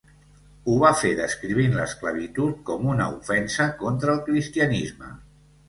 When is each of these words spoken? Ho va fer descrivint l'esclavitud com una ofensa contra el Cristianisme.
Ho 0.71 0.77
va 0.83 0.89
fer 1.01 1.11
descrivint 1.19 1.75
l'esclavitud 1.81 2.57
com 2.71 2.89
una 2.95 3.09
ofensa 3.21 3.71
contra 3.85 4.15
el 4.19 4.25
Cristianisme. 4.33 5.15